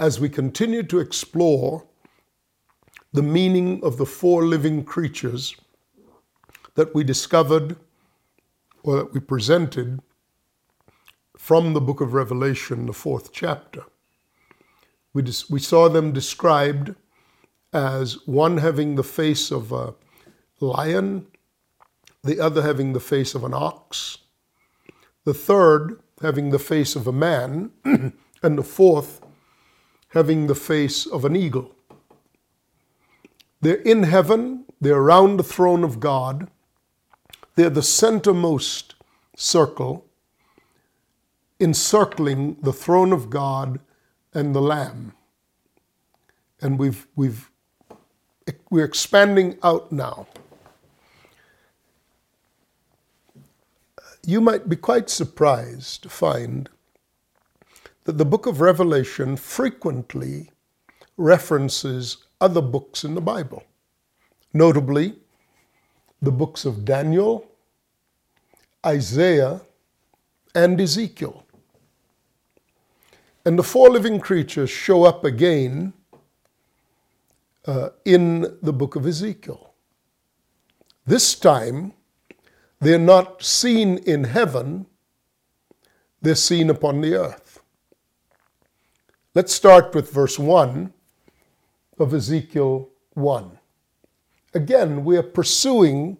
[0.00, 1.86] as we continue to explore
[3.12, 5.54] the meaning of the four living creatures
[6.74, 7.76] that we discovered
[8.82, 10.00] or that we presented
[11.36, 13.84] from the book of Revelation, the fourth chapter.
[15.12, 16.94] We, dis- we saw them described
[17.74, 19.94] as one having the face of a
[20.60, 21.26] lion,
[22.24, 24.18] the other having the face of an ox,
[25.24, 27.70] the third having the face of a man,
[28.42, 29.20] and the fourth
[30.10, 31.74] having the face of an eagle.
[33.60, 36.48] They're in heaven, they're around the throne of God,
[37.54, 38.94] they're the centermost
[39.36, 40.06] circle
[41.60, 43.80] encircling the throne of God
[44.32, 45.12] and the Lamb.
[46.60, 47.50] And we've, we've,
[48.70, 50.26] we're expanding out now.
[54.26, 56.68] You might be quite surprised to find
[58.10, 60.50] that the book of Revelation frequently
[61.16, 63.62] references other books in the Bible,
[64.52, 65.14] notably
[66.20, 67.46] the books of Daniel,
[68.84, 69.60] Isaiah,
[70.56, 71.46] and Ezekiel.
[73.44, 75.92] And the four living creatures show up again
[77.64, 79.72] uh, in the book of Ezekiel.
[81.06, 81.92] This time,
[82.80, 84.86] they're not seen in heaven,
[86.20, 87.59] they're seen upon the earth.
[89.32, 90.92] Let's start with verse 1
[92.00, 93.58] of Ezekiel 1.
[94.54, 96.18] Again, we are pursuing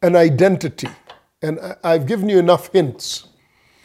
[0.00, 0.88] an identity,
[1.42, 3.28] and I've given you enough hints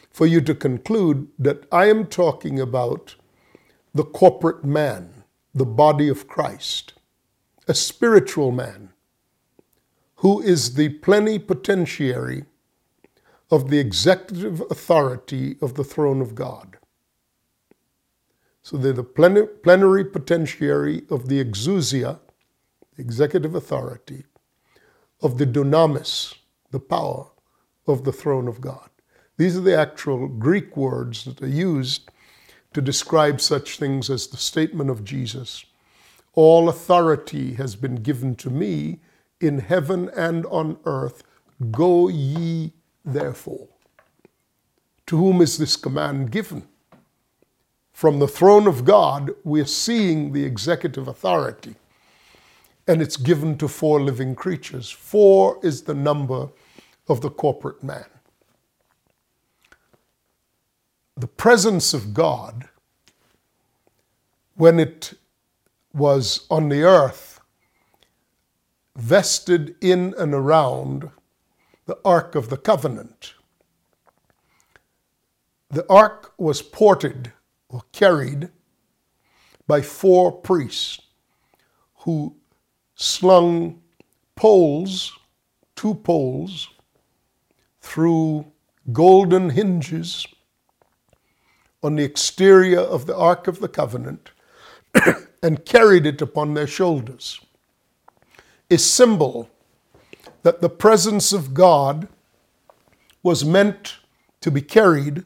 [0.09, 3.15] for you to conclude that I am talking about
[3.93, 6.93] the corporate man, the body of Christ,
[7.67, 8.93] a spiritual man
[10.19, 12.45] who is the plenipotentiary
[13.51, 16.77] of the executive authority of the throne of God.
[18.65, 22.17] So they're the plenary potentiary of the exousia,
[22.97, 24.23] executive authority,
[25.21, 26.33] of the dunamis,
[26.71, 27.27] the power
[27.85, 28.89] of the throne of God.
[29.37, 32.09] These are the actual Greek words that are used
[32.73, 35.63] to describe such things as the statement of Jesus.
[36.33, 38.99] All authority has been given to me
[39.39, 41.21] in heaven and on earth.
[41.69, 42.73] Go ye
[43.05, 43.67] therefore.
[45.05, 46.67] To whom is this command given?
[47.95, 51.75] From the throne of God, we're seeing the executive authority,
[52.85, 54.91] and it's given to four living creatures.
[54.91, 56.49] Four is the number
[57.07, 58.03] of the corporate man.
[61.15, 62.67] The presence of God,
[64.55, 65.13] when it
[65.93, 67.39] was on the earth,
[68.97, 71.11] vested in and around
[71.85, 73.35] the Ark of the Covenant.
[75.69, 77.31] The Ark was ported
[77.91, 78.49] carried
[79.67, 81.01] by four priests
[81.99, 82.35] who
[82.95, 83.81] slung
[84.35, 85.11] poles,
[85.75, 86.69] two poles,
[87.81, 88.45] through
[88.91, 90.27] golden hinges
[91.83, 94.31] on the exterior of the Ark of the Covenant
[95.43, 97.39] and carried it upon their shoulders.
[98.71, 99.49] A symbol
[100.43, 102.07] that the presence of God
[103.21, 103.97] was meant
[104.41, 105.23] to be carried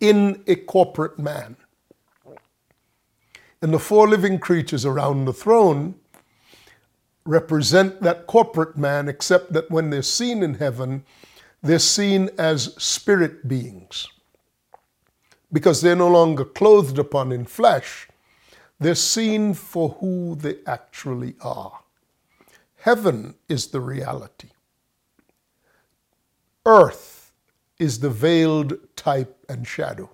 [0.00, 1.56] in a corporate man.
[3.60, 5.96] And the four living creatures around the throne
[7.24, 11.04] represent that corporate man, except that when they're seen in heaven,
[11.62, 14.08] they're seen as spirit beings.
[15.52, 18.08] Because they're no longer clothed upon in flesh,
[18.78, 21.80] they're seen for who they actually are.
[22.76, 24.50] Heaven is the reality.
[26.64, 27.17] Earth
[27.78, 30.10] is the veiled type and shadow.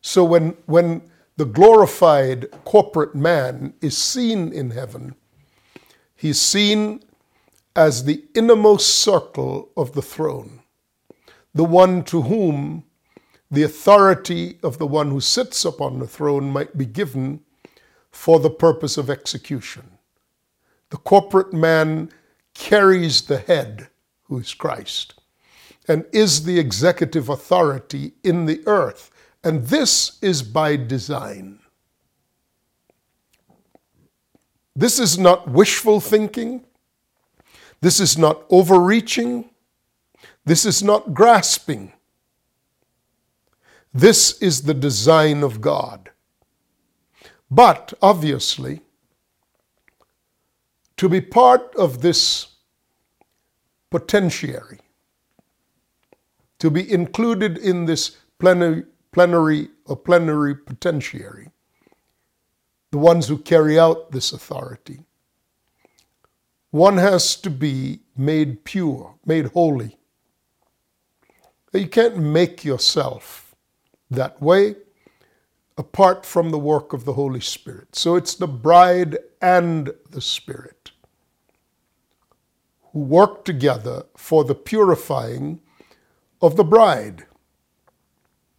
[0.00, 1.02] So when, when
[1.36, 5.14] the glorified corporate man is seen in heaven,
[6.14, 7.02] he's seen
[7.76, 10.60] as the innermost circle of the throne,
[11.54, 12.84] the one to whom
[13.50, 17.40] the authority of the one who sits upon the throne might be given
[18.12, 19.98] for the purpose of execution.
[20.90, 22.10] The corporate man
[22.54, 23.88] carries the head,
[24.24, 25.19] who is Christ
[25.90, 29.10] and is the executive authority in the earth.
[29.42, 31.58] And this is by design.
[34.76, 36.62] This is not wishful thinking.
[37.80, 39.50] This is not overreaching.
[40.44, 41.92] This is not grasping.
[43.92, 46.10] This is the design of God.
[47.50, 48.82] But obviously,
[50.98, 52.46] to be part of this
[53.90, 54.78] potentiary,
[56.60, 61.48] to be included in this plenary, plenary or plenary potentiary,
[62.92, 65.00] the ones who carry out this authority.
[66.70, 69.98] One has to be made pure, made holy.
[71.72, 73.54] You can't make yourself
[74.10, 74.76] that way
[75.78, 77.96] apart from the work of the Holy Spirit.
[77.96, 80.90] So it's the bride and the Spirit
[82.92, 85.60] who work together for the purifying
[86.40, 87.26] of the bride,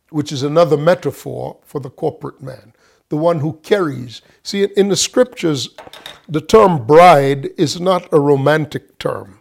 [0.10, 2.74] which is another metaphor for the corporate man,
[3.10, 4.22] the one who carries.
[4.44, 5.70] See, in the scriptures,
[6.28, 9.40] the term bride is not a romantic term.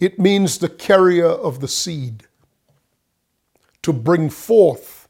[0.00, 2.24] It means the carrier of the seed,
[3.82, 5.08] to bring forth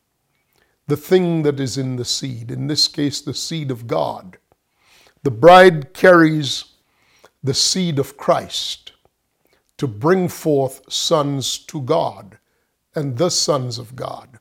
[0.87, 4.39] the thing that is in the seed, in this case, the seed of God.
[5.25, 6.65] The bride carries
[7.43, 8.93] the seed of Christ
[9.79, 12.39] to bring forth sons to God
[12.95, 14.39] and the sons of God,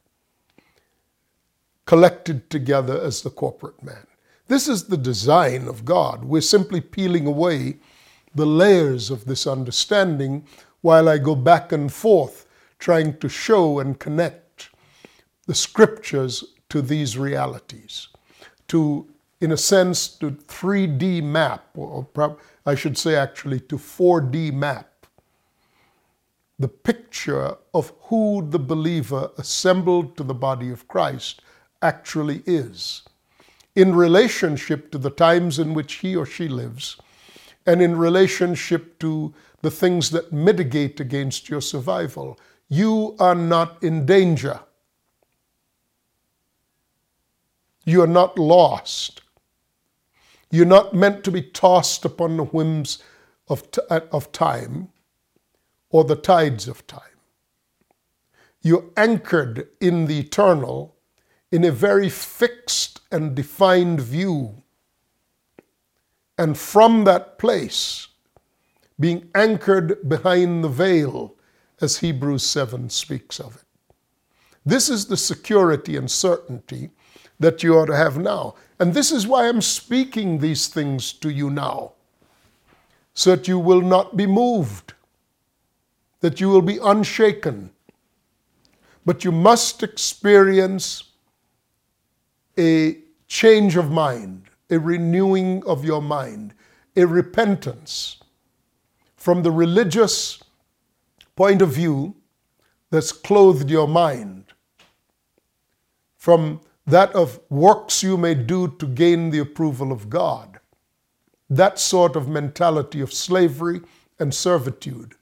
[1.86, 4.08] collected together as the corporate man.
[4.48, 6.26] This is the design of God.
[6.26, 7.78] We're simply peeling away
[8.34, 10.46] the layers of this understanding
[10.82, 12.46] while I go back and forth
[12.80, 14.70] trying to show and connect
[15.46, 18.10] the scriptures to these realities,
[18.68, 19.08] to,
[19.40, 22.08] in a sense, to 3D map, or
[22.66, 24.97] I should say actually to 4D map
[26.60, 31.42] the picture of who the believer assembled to the body of Christ
[31.82, 33.04] actually is
[33.76, 36.98] in relationship to the times in which he or she lives
[37.68, 42.40] and in relationship to the things that mitigate against your survival.
[42.70, 44.60] You are not in danger.
[47.86, 49.22] You are not lost.
[50.50, 53.04] You're not meant to be tossed upon the whims
[53.48, 54.90] of, t- of time
[55.90, 57.02] or the tides of time.
[58.62, 60.96] You're anchored in the eternal
[61.52, 64.64] in a very fixed and defined view.
[66.38, 68.08] And from that place,
[69.00, 71.36] being anchored behind the veil,
[71.80, 73.94] as Hebrews 7 speaks of it.
[74.66, 76.90] This is the security and certainty
[77.40, 78.56] that you ought to have now.
[78.80, 81.94] And this is why I'm speaking these things to you now,
[83.14, 84.94] so that you will not be moved,
[86.28, 87.70] that you will be unshaken.
[89.06, 91.06] But you must experience
[92.60, 92.98] a
[93.30, 96.54] change of mind, a renewing of your mind,
[96.98, 98.18] a repentance
[99.16, 100.44] from the religious
[101.38, 102.14] point of view
[102.90, 104.48] that's clothed your mind,
[106.18, 110.60] from that of works you may do to gain the approval of God.
[111.50, 113.80] That sort of mentality of slavery
[114.20, 115.17] and servitude.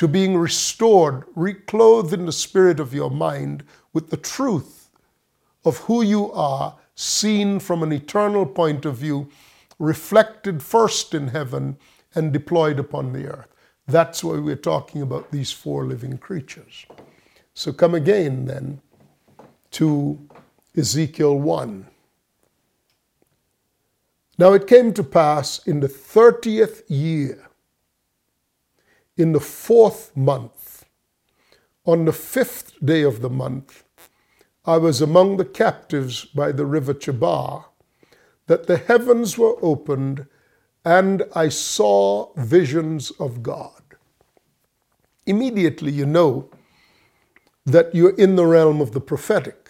[0.00, 4.88] To being restored, reclothed in the spirit of your mind with the truth
[5.62, 9.28] of who you are, seen from an eternal point of view,
[9.78, 11.76] reflected first in heaven
[12.14, 13.48] and deployed upon the earth.
[13.86, 16.86] That's why we're talking about these four living creatures.
[17.52, 18.80] So come again then
[19.72, 20.18] to
[20.74, 21.86] Ezekiel 1.
[24.38, 27.49] Now it came to pass in the thirtieth year,
[29.20, 30.86] in the fourth month,
[31.84, 33.84] on the fifth day of the month,
[34.64, 37.66] I was among the captives by the river Chebar,
[38.46, 40.26] that the heavens were opened,
[40.84, 43.82] and I saw visions of God.
[45.26, 46.50] Immediately, you know
[47.66, 49.60] that you're in the realm of the prophetic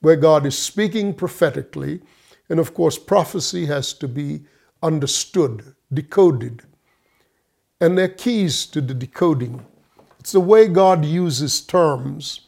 [0.00, 2.00] where God is speaking prophetically.
[2.48, 4.42] And of course, prophecy has to be
[4.82, 6.62] understood, decoded.
[7.80, 9.64] And there are keys to the decoding.
[10.18, 12.40] It's the way God uses terms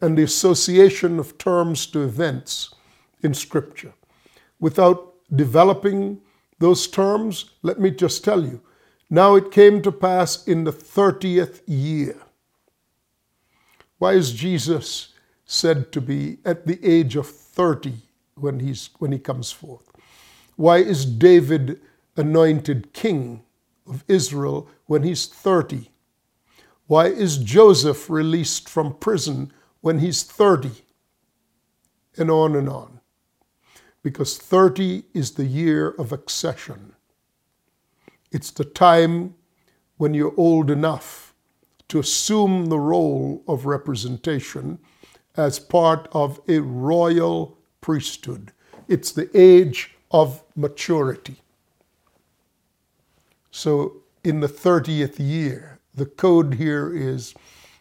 [0.00, 2.74] and the association of terms to events
[3.22, 3.92] in Scripture.
[4.58, 6.20] Without developing
[6.58, 8.60] those terms, let me just tell you.
[9.10, 12.16] Now it came to pass in the 30th year.
[13.98, 15.12] Why is Jesus
[15.44, 17.92] said to be at the age of 30
[18.36, 19.90] when, he's, when he comes forth?
[20.56, 21.80] Why is David
[22.16, 23.42] anointed king
[23.90, 25.90] of Israel when he's 30?
[26.86, 30.70] Why is Joseph released from prison when he's 30?
[32.16, 33.00] And on and on.
[34.02, 36.94] Because 30 is the year of accession.
[38.32, 39.34] It's the time
[39.98, 41.34] when you're old enough
[41.88, 44.78] to assume the role of representation
[45.36, 48.52] as part of a royal priesthood.
[48.88, 51.42] It's the age of maturity.
[53.50, 57.34] So, in the 30th year, the code here is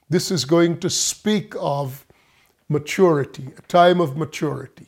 [0.09, 2.05] this is going to speak of
[2.67, 4.87] maturity, a time of maturity.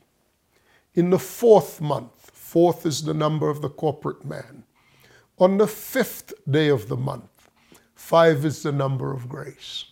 [0.93, 4.63] In the fourth month, fourth is the number of the corporate man.
[5.37, 7.49] On the fifth day of the month,
[7.95, 9.85] five is the number of grace.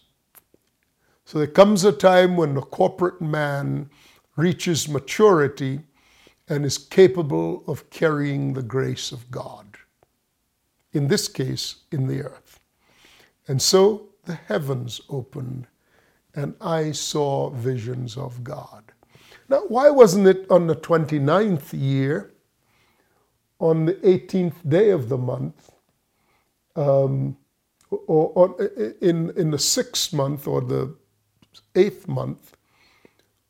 [1.25, 3.89] So there comes a time when the corporate man
[4.36, 5.81] reaches maturity
[6.48, 9.68] and is capable of carrying the grace of God.
[10.93, 12.60] In this case, in the earth.
[13.48, 15.67] And so the heavens opened
[16.36, 18.84] and I saw visions of God.
[19.50, 22.34] Now, why wasn't it on the 29th year,
[23.60, 25.72] on the 18th day of the month,
[26.75, 27.36] um,
[27.89, 28.63] or, or
[29.01, 30.96] in, in the sixth month or the
[31.75, 32.55] eighth month,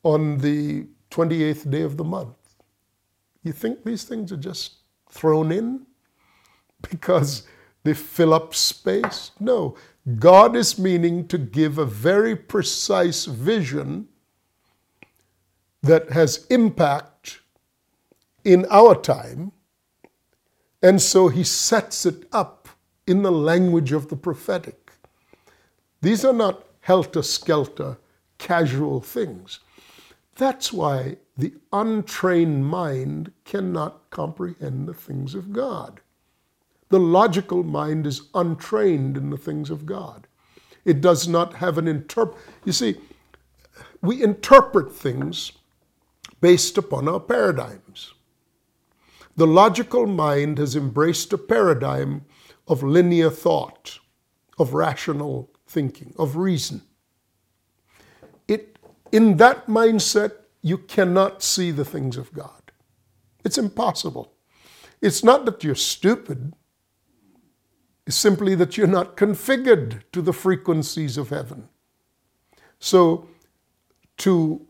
[0.04, 2.38] on the 28th day of the month?
[3.44, 4.76] You think these things are just
[5.10, 5.86] thrown in
[6.90, 7.48] because
[7.84, 9.32] they fill up space?
[9.40, 9.76] No.
[10.18, 14.08] God is meaning to give a very precise vision
[15.82, 17.40] that has impact
[18.44, 19.52] in our time.
[20.82, 22.70] And so he sets it up
[23.06, 24.92] in the language of the prophetic.
[26.02, 27.98] These are not helter skelter,
[28.38, 29.60] casual things.
[30.36, 36.00] That's why the untrained mind cannot comprehend the things of God.
[36.90, 40.28] The logical mind is untrained in the things of God.
[40.86, 42.38] It does not have an interpret.
[42.66, 42.96] You see,
[44.02, 45.52] we interpret things
[46.42, 48.14] based upon our paradigms.
[49.36, 52.26] The logical mind has embraced a paradigm
[52.68, 54.00] of linear thought,
[54.58, 56.82] of rational thinking, of reason.
[58.48, 58.80] It,
[59.12, 62.72] in that mindset, you cannot see the things of God.
[63.46, 64.34] It's impossible.
[65.02, 66.54] It's not that you're stupid,
[68.10, 71.70] is simply that you're not configured to the frequencies of heaven.
[72.80, 73.30] So,
[74.18, 74.66] to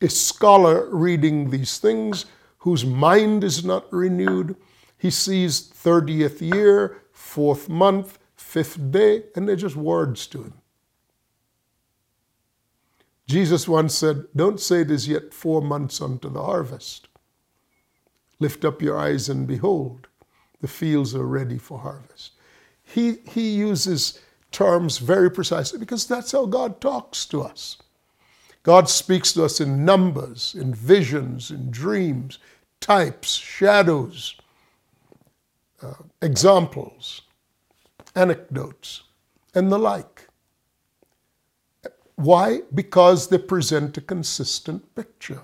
[0.00, 2.26] a scholar reading these things
[2.58, 4.56] whose mind is not renewed,
[4.98, 10.54] he sees 30th year, fourth month, fifth day, and they're just words to him.
[13.28, 17.06] Jesus once said, Don't say it is yet four months unto the harvest.
[18.40, 20.08] Lift up your eyes and behold,
[20.60, 22.32] the fields are ready for harvest
[22.92, 24.20] he, he uses
[24.50, 27.76] terms very precisely because that's how God talks to us.
[28.62, 32.38] God speaks to us in numbers, in visions, in dreams,
[32.80, 34.34] types, shadows,
[35.82, 37.22] uh, examples,
[38.14, 39.02] anecdotes,
[39.54, 40.28] and the like.
[42.16, 42.60] Why?
[42.74, 45.42] Because they present a consistent picture.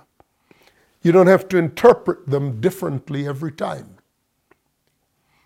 [1.00, 3.97] You don't have to interpret them differently every time.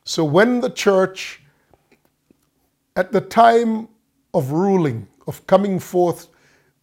[0.05, 1.43] So when the church
[2.97, 3.89] at the time
[4.35, 6.29] of ruling, of coming forth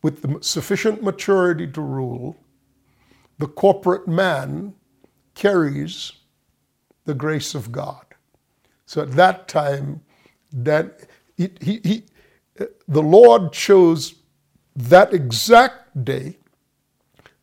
[0.01, 2.37] with sufficient maturity to rule,
[3.39, 4.73] the corporate man
[5.35, 6.13] carries
[7.05, 8.05] the grace of God.
[8.85, 10.01] So at that time,
[10.51, 12.03] that he, he, he,
[12.87, 14.15] the Lord chose
[14.75, 16.37] that exact day,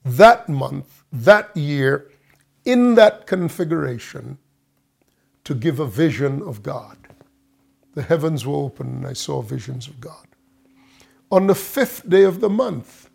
[0.05, 2.11] that month, that year,
[2.65, 4.39] in that configuration,
[5.45, 7.04] to give a vision of God
[7.95, 10.27] the heavens were open and I saw visions of God.
[11.31, 13.11] On the fifth day of the month,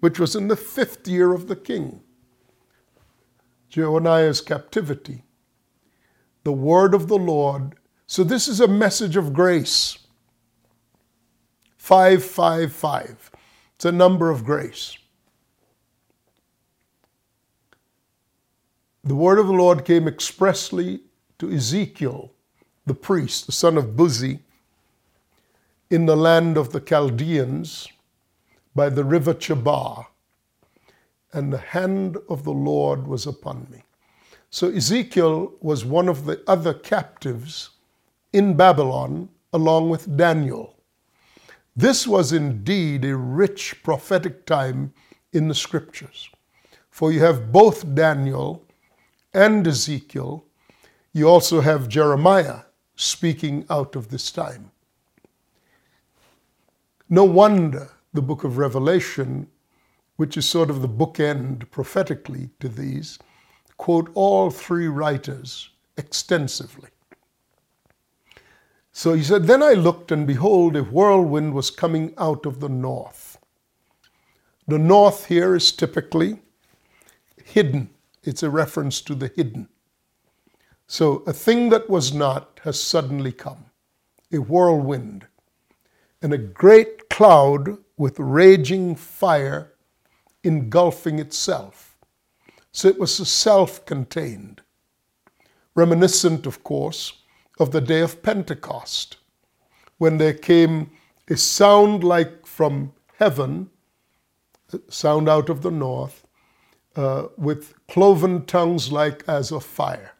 [0.00, 2.00] which was in the fifth year of the king,
[3.70, 5.24] Jehoniah's captivity,
[6.44, 7.76] the word of the Lord.
[8.06, 9.98] So this is a message of grace.
[11.76, 13.30] 555.
[13.76, 14.96] It's a number of grace.
[19.04, 21.00] The word of the Lord came expressly
[21.38, 22.32] to Ezekiel
[22.86, 24.40] the priest, the son of Buzi,
[25.90, 27.88] in the land of the Chaldeans
[28.74, 30.06] by the river Chebar,
[31.32, 33.82] and the hand of the Lord was upon me.
[34.50, 37.70] So Ezekiel was one of the other captives
[38.32, 40.76] in Babylon along with Daniel.
[41.76, 44.92] This was indeed a rich prophetic time
[45.32, 46.28] in the scriptures.
[46.90, 48.66] For you have both Daniel
[49.32, 50.44] and Ezekiel.
[51.14, 52.60] You also have Jeremiah
[53.02, 54.70] speaking out of this time.
[57.08, 59.48] No wonder the book of Revelation,
[60.16, 63.18] which is sort of the bookend prophetically to these,
[63.76, 66.90] quote all three writers extensively.
[68.92, 72.68] So he said, Then I looked, and behold, a whirlwind was coming out of the
[72.68, 73.38] north.
[74.68, 76.40] The north here is typically
[77.44, 77.90] hidden,
[78.22, 79.68] it's a reference to the hidden.
[80.92, 83.64] So a thing that was not has suddenly come,
[84.30, 85.26] a whirlwind.
[86.20, 89.72] and a great cloud with raging fire
[90.44, 91.96] engulfing itself.
[92.72, 94.60] So it was self contained,
[95.74, 97.14] reminiscent, of course,
[97.58, 99.16] of the day of Pentecost,
[99.96, 100.90] when there came
[101.26, 103.70] a sound like from heaven,
[104.90, 106.26] sound out of the north,
[106.96, 110.11] uh, with cloven tongues like as of fire.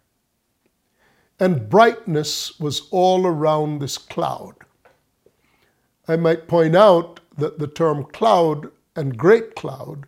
[1.41, 4.55] And brightness was all around this cloud.
[6.07, 10.07] I might point out that the term cloud and great cloud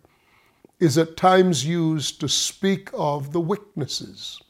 [0.79, 4.41] is at times used to speak of the witnesses,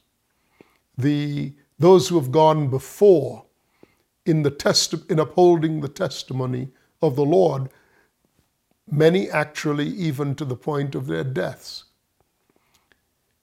[0.98, 3.44] the, those who have gone before
[4.26, 6.68] in, the testi- in upholding the testimony
[7.00, 7.70] of the Lord,
[8.90, 11.84] many actually even to the point of their deaths.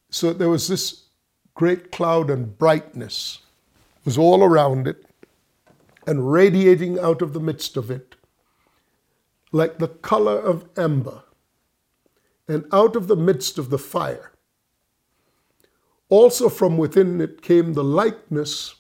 [0.09, 1.05] So there was this
[1.55, 3.39] great cloud and brightness
[4.05, 5.05] was all around it
[6.05, 8.15] and radiating out of the midst of it
[9.51, 11.23] like the color of amber
[12.47, 14.31] and out of the midst of the fire.
[16.09, 18.75] Also from within it came the likeness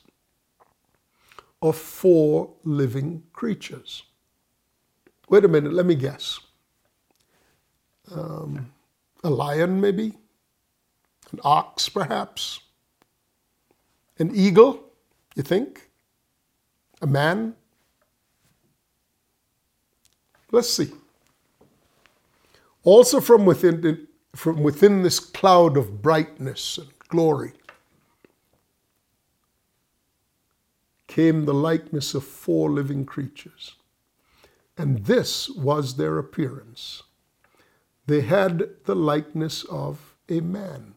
[1.61, 4.03] of four living creatures.
[5.29, 6.39] Wait a minute, let me guess.
[8.11, 8.71] Um,
[9.23, 10.17] a lion, maybe?
[11.33, 12.61] An ox, perhaps?
[14.19, 14.83] An eagle,
[15.35, 15.89] you think?
[17.01, 17.55] A man?
[20.51, 20.91] Let's see.
[22.83, 27.53] Also from within, from within this cloud of brightness and glory
[31.07, 33.75] came the likeness of four living creatures.
[34.77, 37.03] And this was their appearance.
[38.05, 40.92] They had the likeness of a man.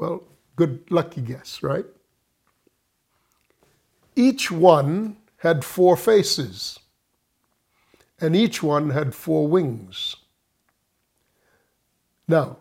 [0.00, 0.24] Well,
[0.56, 1.84] good lucky guess, right?
[4.16, 6.78] Each one had four faces,
[8.18, 10.16] and each one had four wings.
[12.26, 12.56] Now,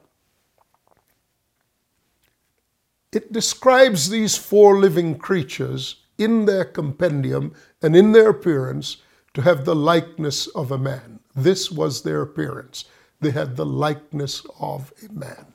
[3.14, 8.98] it describes these four living creatures in their compendium and in their appearance
[9.34, 11.22] to have the likeness of a man.
[11.34, 12.84] This was their appearance.
[13.22, 15.54] They had the likeness of a man.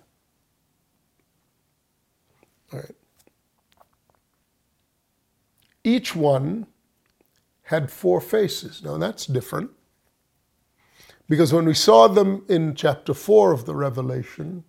[5.82, 6.66] Each one
[7.64, 8.82] had four faces.
[8.82, 9.70] Now that's different.
[11.28, 14.64] Because when we saw them in chapter 4 of the Revelation,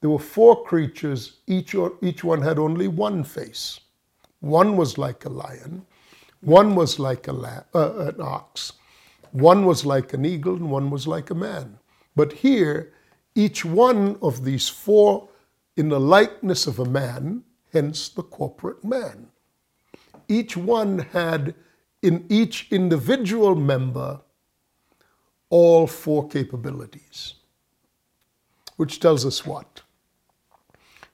[0.00, 3.80] there were four creatures, each, or, each one had only one face.
[4.40, 5.86] One was like a lion,
[6.42, 8.74] one was like a la- uh, an ox,
[9.32, 11.78] one was like an eagle, and one was like a man.
[12.14, 12.92] But here,
[13.34, 15.28] each one of these four
[15.76, 19.28] in the likeness of a man, hence the corporate man.
[20.28, 21.54] Each one had
[22.02, 24.20] in each individual member
[25.50, 27.34] all four capabilities.
[28.76, 29.82] Which tells us what?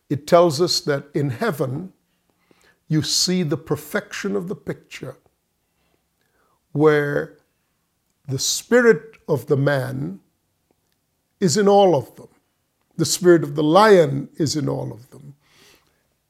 [0.09, 1.93] It tells us that in heaven,
[2.89, 5.17] you see the perfection of the picture
[6.73, 7.39] where
[8.27, 10.21] the spirit of the man
[11.39, 12.29] is in all of them.
[13.01, 15.35] The spirit of the lion is in all of them.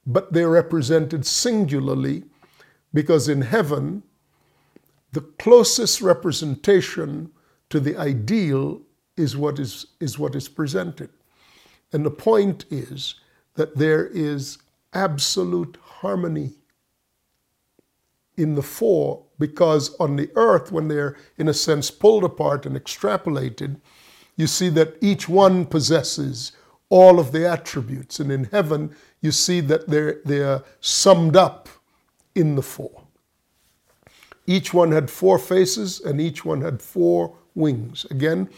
[0.07, 2.23] But they're represented singularly
[2.95, 4.05] because in heaven,
[5.11, 7.33] the closest representation
[7.71, 8.83] to the ideal
[9.17, 11.11] is what is, is what is presented.
[11.93, 13.17] And the point is
[13.55, 14.59] that there is
[14.93, 16.53] absolute harmony
[18.37, 22.77] in the four because on the earth, when they're in a sense pulled apart and
[22.77, 23.81] extrapolated,
[24.37, 26.53] you see that each one possesses
[26.91, 28.21] all of the attributes.
[28.21, 31.69] And in heaven, you see that they're, they're summed up
[32.35, 33.03] in the four.
[34.47, 38.05] Each one had four faces and each one had four wings.
[38.11, 38.51] Again,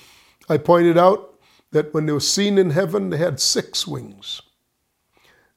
[0.48, 1.38] I pointed out
[1.70, 4.42] that when they were seen in heaven, they had six wings.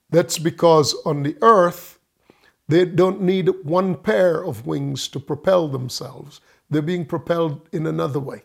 [0.10, 2.00] That's because on the earth,
[2.68, 6.42] they don't need one pair of wings to propel themselves.
[6.70, 8.44] They're being propelled in another way.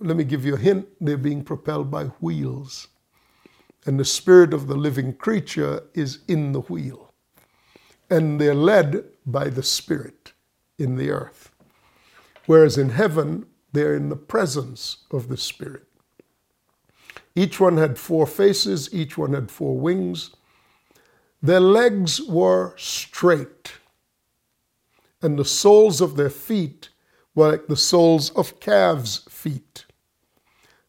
[0.00, 2.88] Let me give you a hint they're being propelled by wheels.
[3.86, 7.14] And the spirit of the living creature is in the wheel.
[8.10, 10.32] And they're led by the spirit
[10.78, 11.50] in the earth.
[12.46, 15.86] Whereas in heaven, they're in the presence of the Spirit.
[17.36, 20.30] Each one had four faces, each one had four wings.
[21.42, 23.72] Their legs were straight,
[25.22, 26.89] and the soles of their feet
[27.34, 29.86] were like the soles of calves' feet.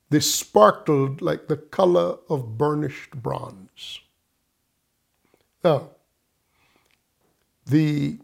[0.09, 4.01] They sparkled like the color of burnished bronze.
[5.63, 5.89] Now,
[7.65, 8.19] the,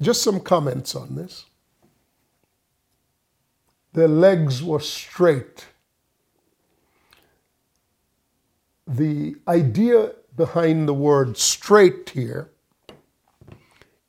[0.00, 1.44] just some comments on this.
[3.92, 5.66] their legs were straight.
[8.86, 12.50] The idea behind the word straight here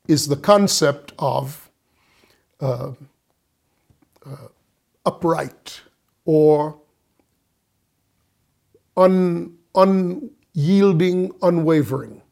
[0.06, 1.70] is the concept of
[2.60, 2.92] uh,
[4.26, 4.48] uh,
[5.06, 5.80] upright
[6.24, 6.78] or
[8.96, 12.22] un, unyielding, unwavering.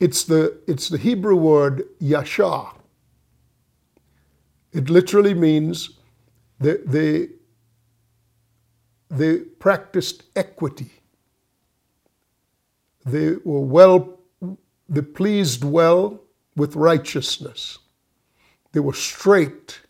[0.00, 2.74] It's the, it's the Hebrew word yashar.
[4.72, 5.90] It literally means
[6.58, 7.28] they, they,
[9.10, 10.90] they practiced equity.
[13.04, 14.20] They were well,
[14.88, 16.20] they pleased well
[16.56, 17.78] with righteousness.
[18.72, 19.81] They were straight.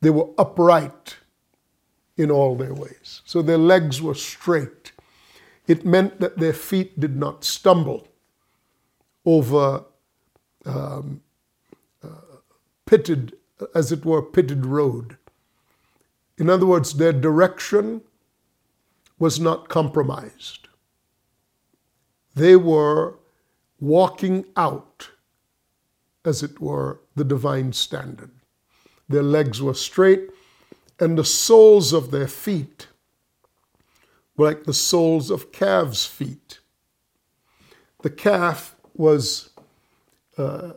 [0.00, 1.16] They were upright
[2.16, 3.22] in all their ways.
[3.24, 4.92] So their legs were straight.
[5.66, 8.08] It meant that their feet did not stumble
[9.24, 9.84] over
[10.64, 11.20] um,
[12.02, 12.08] uh,
[12.86, 13.36] pitted,
[13.74, 15.16] as it were, pitted road.
[16.38, 18.02] In other words, their direction
[19.18, 20.68] was not compromised.
[22.34, 23.18] They were
[23.80, 25.10] walking out,
[26.24, 28.30] as it were, the divine standard.
[29.08, 30.30] Their legs were straight,
[30.98, 32.88] and the soles of their feet
[34.36, 36.60] were like the soles of calves' feet.
[38.02, 39.50] The calf was
[40.36, 40.72] uh,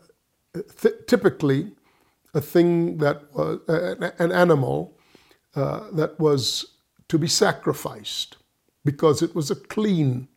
[0.54, 1.72] th- typically
[2.34, 4.98] a thing that was uh, an animal
[5.56, 6.74] uh, that was
[7.08, 8.38] to be sacrificed
[8.86, 10.28] because it was a clean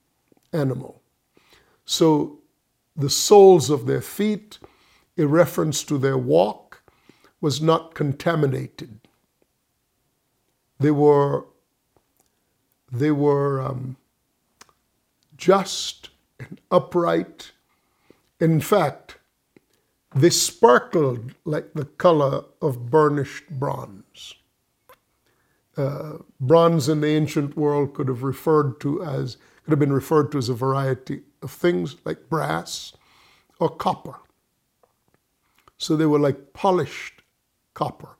[0.52, 1.02] animal.
[1.85, 2.40] So
[2.96, 4.59] the soles of their feet,
[5.18, 6.62] a reference to their walk,
[7.42, 9.00] was not contaminated.
[10.78, 11.44] They were,
[12.90, 13.96] they were um,
[15.37, 17.52] just and upright.
[18.40, 19.18] In fact,
[20.14, 24.35] they sparkled like the color of burnished bronze.
[25.76, 30.31] Uh, bronze in the ancient world could have referred to as could have been referred
[30.31, 32.92] to as a variety of things like brass
[33.59, 34.16] or copper.
[35.78, 37.21] So they were like polished
[37.74, 38.16] copper,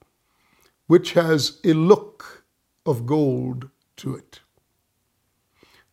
[0.87, 2.45] which has a look
[2.87, 4.41] of gold to it.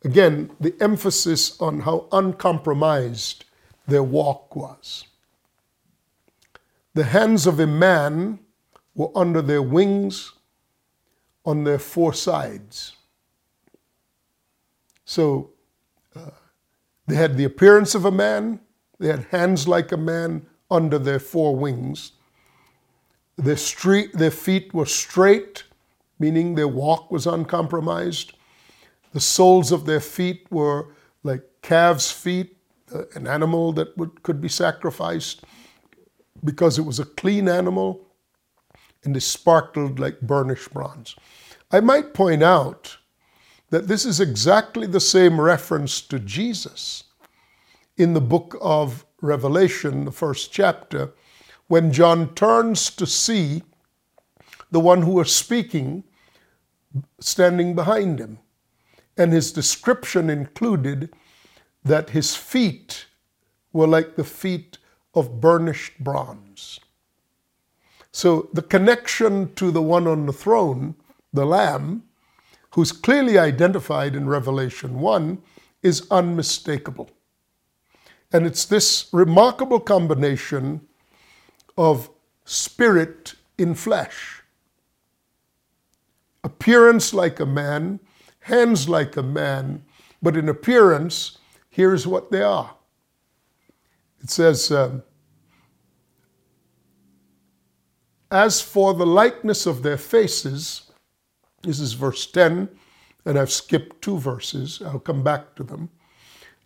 [0.03, 3.45] Again, the emphasis on how uncompromised
[3.87, 5.05] their walk was.
[6.93, 8.39] The hands of a man
[8.95, 10.33] were under their wings
[11.45, 12.95] on their four sides.
[15.05, 15.51] So
[16.15, 16.31] uh,
[17.07, 18.59] they had the appearance of a man,
[18.99, 22.13] they had hands like a man under their four wings.
[23.39, 25.63] Their, street, their feet were straight,
[26.19, 28.33] meaning their walk was uncompromised.
[29.13, 30.87] The soles of their feet were
[31.23, 32.57] like calves' feet,
[32.93, 35.45] uh, an animal that would, could be sacrificed
[36.43, 38.01] because it was a clean animal
[39.05, 41.15] and they sparkled like burnished bronze.
[41.71, 42.97] I might point out
[43.69, 47.05] that this is exactly the same reference to Jesus
[47.95, 51.13] in the book of Revelation, the first chapter,
[51.69, 53.61] when John turns to see
[54.71, 56.03] the one who was speaking
[57.19, 58.39] standing behind him.
[59.15, 61.13] And his description included
[61.83, 63.05] that his feet
[63.71, 64.79] were like the feet
[65.13, 66.79] of burnished bronze.
[68.11, 70.95] So the connection to the one on the throne,
[71.31, 72.03] the Lamb,
[72.71, 75.39] who's clearly identified in Revelation 1,
[75.83, 77.11] is unmistakable.
[78.31, 80.81] And it's this remarkable combination
[81.79, 82.09] of
[82.43, 84.43] spirit in flesh.
[86.43, 88.01] Appearance like a man,
[88.41, 89.85] hands like a man,
[90.21, 91.37] but in appearance,
[91.69, 92.75] here's what they are.
[94.21, 95.03] It says, um,
[98.29, 100.91] As for the likeness of their faces,
[101.63, 102.67] this is verse 10,
[103.23, 104.81] and I've skipped two verses.
[104.85, 105.89] I'll come back to them.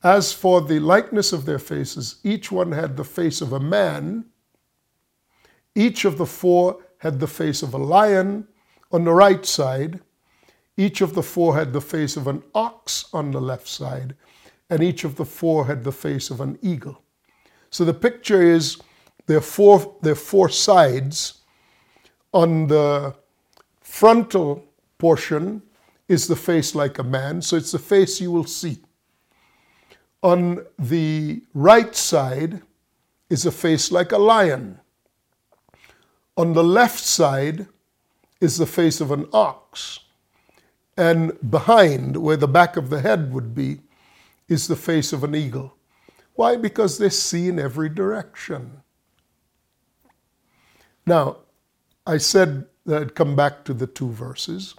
[0.02, 4.26] As for the likeness of their faces, each one had the face of a man.
[5.76, 8.48] Each of the four had the face of a lion
[8.92, 10.00] on the right side.
[10.78, 14.16] Each of the four had the face of an ox on the left side.
[14.70, 17.02] And each of the four had the face of an eagle.
[17.70, 18.78] So the picture is
[19.26, 21.42] there are four, there are four sides.
[22.34, 23.16] On the
[23.82, 24.64] frontal
[24.98, 25.62] portion
[26.08, 28.80] is the face like a man, so it's the face you will see.
[30.22, 32.62] On the right side
[33.30, 34.80] is a face like a lion.
[36.36, 37.68] On the left side
[38.42, 40.00] is the face of an ox.
[40.98, 43.82] And behind, where the back of the head would be,
[44.48, 45.76] is the face of an eagle.
[46.36, 46.58] Why?
[46.58, 48.82] Because they see in every direction.
[51.06, 51.38] Now,
[52.06, 54.76] I said that I'd come back to the two verses.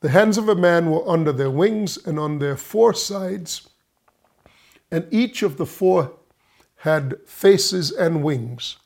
[0.00, 3.68] The hands of a man were under their wings and on their four sides,
[4.90, 6.12] and each of the four
[6.76, 8.76] had faces and wings.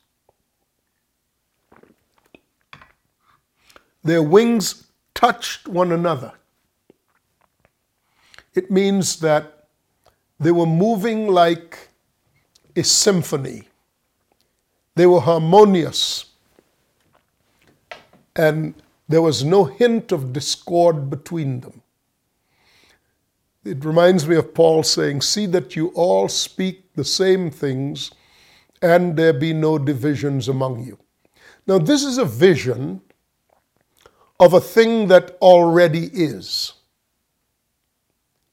[4.07, 6.31] Their wings touched one another.
[8.55, 9.67] It means that
[10.39, 11.89] they were moving like
[12.77, 13.67] a symphony.
[14.95, 16.27] They were harmonious.
[18.33, 18.75] And
[19.09, 21.81] there was no hint of discord between them.
[23.65, 28.11] It reminds me of Paul saying, See that you all speak the same things
[28.81, 30.97] and there be no divisions among you.
[31.65, 33.01] Now, this is a vision
[34.39, 36.73] of a thing that already is.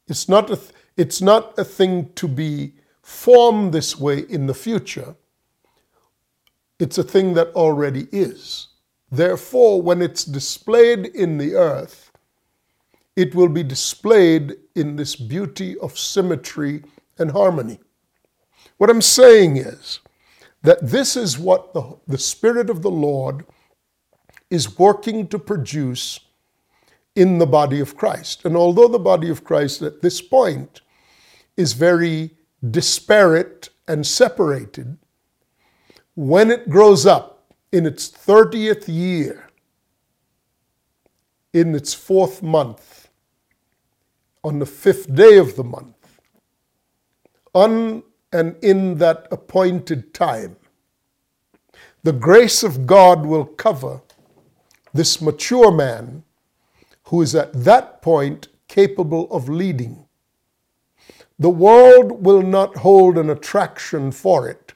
[0.09, 0.59] It's not a,
[0.97, 5.14] it's not a thing to be formed this way in the future.
[6.79, 8.68] It's a thing that already is.
[9.11, 12.11] Therefore, when it's displayed in the earth,
[13.16, 16.83] it will be displayed in this beauty of symmetry
[17.18, 17.79] and harmony.
[18.79, 20.01] What I'm saying is
[20.62, 23.44] that this is what the, the Spirit of the Lord
[24.50, 26.20] is working to produce
[27.14, 28.44] in the body of Christ.
[28.44, 30.80] And although the body of Christ at this point
[31.57, 32.30] is very
[32.70, 34.96] disparate and separated,
[36.14, 39.48] when it grows up in its 30th year,
[41.52, 43.09] in its fourth month,
[44.42, 46.20] on the fifth day of the month,
[47.54, 48.02] on
[48.33, 50.57] and in that appointed time,
[52.02, 54.00] the grace of God will cover
[54.94, 56.22] this mature man
[57.04, 60.07] who is at that point capable of leading.
[61.38, 64.72] The world will not hold an attraction for it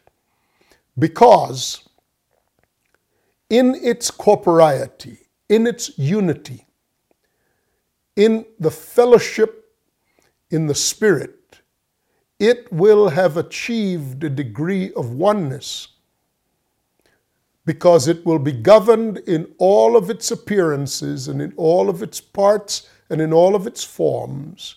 [0.99, 1.89] because
[3.49, 6.67] in its corporeity, in its unity,
[8.17, 9.73] in the fellowship
[10.51, 11.61] in the Spirit,
[12.41, 15.89] it will have achieved a degree of oneness
[17.69, 22.19] because it will be governed in all of its appearances and in all of its
[22.19, 24.77] parts and in all of its forms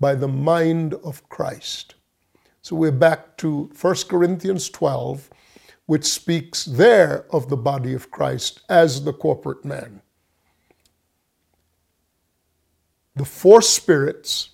[0.00, 1.96] by the mind of Christ.
[2.62, 5.28] So we're back to 1 Corinthians 12,
[5.84, 10.00] which speaks there of the body of Christ as the corporate man.
[13.16, 14.48] The four spirits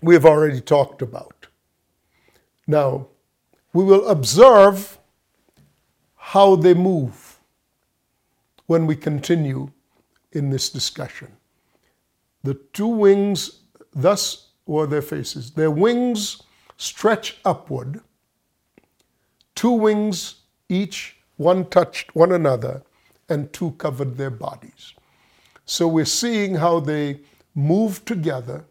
[0.00, 1.48] we have already talked about.
[2.66, 3.08] Now,
[3.74, 4.98] we will observe
[6.32, 7.40] how they move
[8.66, 9.70] when we continue
[10.32, 11.28] in this discussion.
[12.42, 13.60] The two wings,
[13.94, 15.52] thus were their faces.
[15.52, 16.42] Their wings
[16.76, 18.02] stretch upward,
[19.54, 22.82] two wings each, one touched one another,
[23.30, 24.92] and two covered their bodies.
[25.64, 27.20] So we're seeing how they
[27.54, 28.66] move together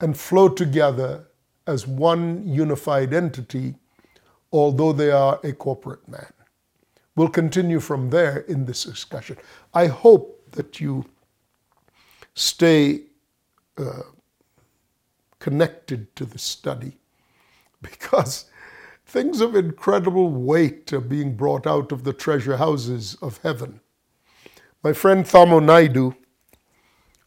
[0.00, 1.26] and flow together
[1.66, 3.74] as one unified entity
[4.52, 6.32] although they are a corporate man.
[7.16, 9.36] We'll continue from there in this discussion.
[9.74, 11.04] I hope that you
[12.34, 13.02] stay
[13.76, 14.02] uh,
[15.40, 16.96] connected to the study
[17.82, 18.46] because
[19.04, 23.80] things of incredible weight are being brought out of the treasure houses of heaven.
[24.82, 26.14] My friend Tharmo Naidu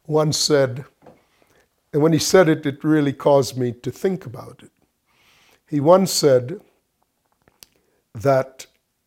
[0.07, 0.85] once said,
[1.91, 4.71] and when he said it, it really caused me to think about it.
[5.67, 6.61] He once said,
[8.13, 8.65] that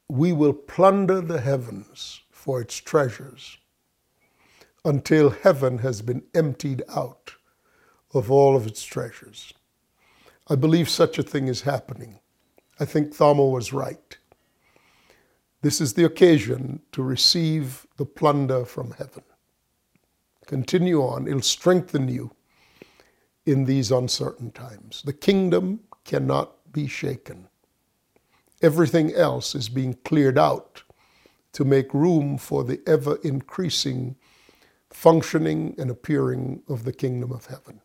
[0.08, 3.58] we will plunder the heavens for its treasures
[4.84, 7.32] until heaven has been emptied out
[8.12, 9.52] of all of its treasures.
[10.48, 12.20] I believe such a thing is happening.
[12.78, 14.18] I think Tharmo was right.
[15.62, 19.22] This is the occasion to receive the plunder from heaven.
[20.46, 22.32] Continue on, it'll strengthen you
[23.46, 25.02] in these uncertain times.
[25.06, 27.48] The kingdom cannot be shaken.
[28.64, 30.82] Everything else is being cleared out
[31.52, 34.16] to make room for the ever increasing
[34.88, 37.82] functioning and appearing of the kingdom of heaven.